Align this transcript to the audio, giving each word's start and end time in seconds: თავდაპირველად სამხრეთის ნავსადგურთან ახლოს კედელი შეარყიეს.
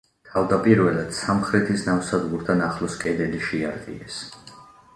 თავდაპირველად 0.27 1.11
სამხრეთის 1.17 1.83
ნავსადგურთან 1.89 2.63
ახლოს 2.69 2.99
კედელი 3.05 3.43
შეარყიეს. 3.51 4.21